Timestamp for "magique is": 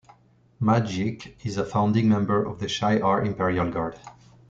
0.59-1.57